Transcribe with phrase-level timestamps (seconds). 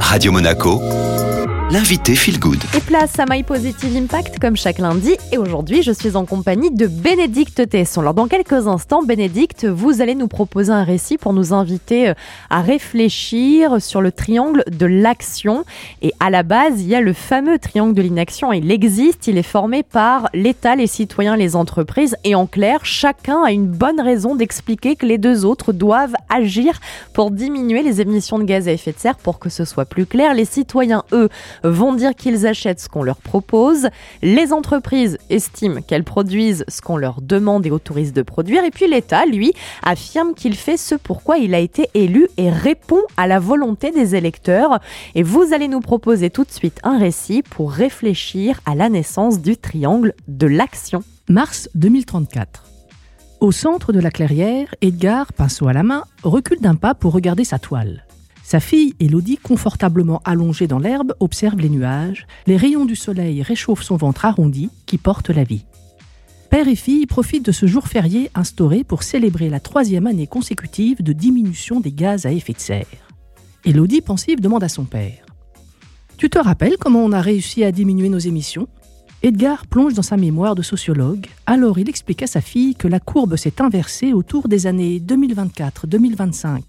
[0.00, 0.80] Radio Monaco,
[1.70, 2.62] l'invité Feel Good.
[2.76, 5.16] Et place à My Positive Impact comme chaque lundi.
[5.32, 8.02] Et aujourd'hui, je suis en compagnie de Bénédicte Tesson.
[8.02, 12.14] Alors, dans quelques instants, Bénédicte, vous allez nous proposer un récit pour nous inviter euh,
[12.50, 15.64] à réfléchir sur le triangle de l'action.
[16.02, 18.52] Et à la base, il y a le fameux triangle de l'inaction.
[18.52, 22.16] Il existe, il est formé par l'État, les citoyens, les entreprises.
[22.22, 26.78] Et en clair, chacun a une bonne raison d'expliquer que les deux autres doivent agir
[27.12, 29.16] pour diminuer les émissions de gaz à effet de serre.
[29.16, 31.28] Pour que ce soit plus clair, les citoyens, eux,
[31.64, 33.88] vont dire qu'ils achètent ce qu'on leur propose.
[34.22, 38.64] Les entreprises estiment qu'elles produisent ce qu'on leur demande et autorise de produire.
[38.64, 39.52] Et puis l'État, lui,
[39.82, 44.14] affirme qu'il fait ce pourquoi il a été élu et répond à la volonté des
[44.14, 44.80] électeurs.
[45.14, 49.40] Et vous allez nous proposer tout de suite un récit pour réfléchir à la naissance
[49.40, 51.02] du triangle de l'action.
[51.28, 52.64] Mars 2034.
[53.40, 57.44] Au centre de la clairière, Edgar, pinceau à la main, recule d'un pas pour regarder
[57.44, 58.05] sa toile.
[58.46, 62.28] Sa fille, Elodie, confortablement allongée dans l'herbe, observe les nuages.
[62.46, 65.64] Les rayons du soleil réchauffent son ventre arrondi qui porte la vie.
[66.48, 71.02] Père et fille profitent de ce jour férié instauré pour célébrer la troisième année consécutive
[71.02, 72.86] de diminution des gaz à effet de serre.
[73.64, 75.26] Elodie, pensive, demande à son père
[76.16, 78.68] Tu te rappelles comment on a réussi à diminuer nos émissions?
[79.24, 81.26] Edgar plonge dans sa mémoire de sociologue.
[81.46, 86.60] Alors il explique à sa fille que la courbe s'est inversée autour des années 2024-2025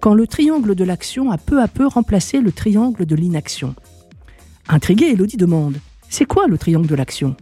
[0.00, 3.74] quand le triangle de l'action a peu à peu remplacé le triangle de l'inaction.
[4.68, 5.76] Intriguée, Elodie demande
[6.08, 7.36] C'est quoi le triangle de l'action?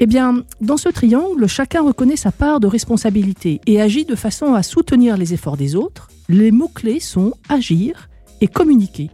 [0.00, 4.54] Eh bien, dans ce triangle, chacun reconnaît sa part de responsabilité et agit de façon
[4.54, 6.08] à soutenir les efforts des autres.
[6.28, 8.08] Les mots-clés sont agir
[8.40, 9.10] et communiquer.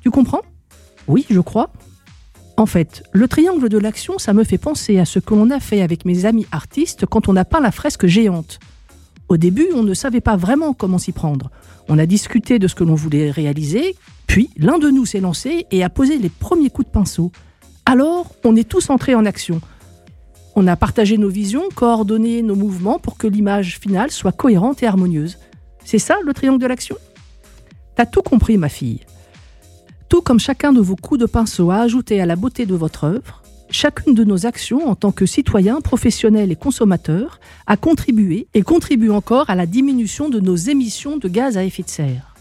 [0.00, 0.40] Tu comprends?
[1.08, 1.72] Oui, je crois.
[2.56, 5.60] En fait, le triangle de l'action, ça me fait penser à ce que l'on a
[5.60, 8.60] fait avec mes amis artistes quand on a peint la fresque géante.
[9.28, 11.50] Au début, on ne savait pas vraiment comment s'y prendre.
[11.88, 15.66] On a discuté de ce que l'on voulait réaliser, puis l'un de nous s'est lancé
[15.70, 17.32] et a posé les premiers coups de pinceau.
[17.86, 19.60] Alors, on est tous entrés en action.
[20.56, 24.86] On a partagé nos visions, coordonné nos mouvements pour que l'image finale soit cohérente et
[24.86, 25.38] harmonieuse.
[25.84, 26.96] C'est ça le triangle de l'action?
[27.96, 29.00] T'as tout compris, ma fille.
[30.08, 33.04] Tout comme chacun de vos coups de pinceau a ajouté à la beauté de votre
[33.04, 33.42] œuvre,
[33.74, 39.10] chacune de nos actions en tant que citoyens, professionnels et consommateurs a contribué et contribue
[39.10, 42.34] encore à la diminution de nos émissions de gaz à effet de serre.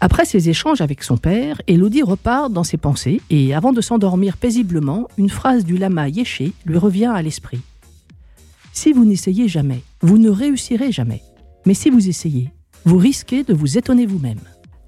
[0.00, 4.36] Après ces échanges avec son père, Elodie repart dans ses pensées et, avant de s'endormir
[4.36, 7.60] paisiblement, une phrase du lama Yéché lui revient à l'esprit.
[8.72, 11.22] Si vous n'essayez jamais, vous ne réussirez jamais.
[11.66, 12.50] Mais si vous essayez,
[12.84, 14.40] vous risquez de vous étonner vous-même.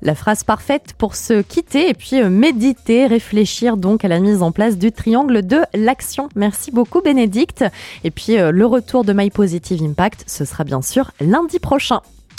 [0.03, 4.43] La phrase parfaite pour se quitter et puis euh, méditer, réfléchir donc à la mise
[4.43, 6.29] en place du triangle de l'action.
[6.35, 7.65] Merci beaucoup Bénédicte.
[8.05, 12.01] Et puis euh, le retour de My Positive Impact, ce sera bien sûr lundi prochain.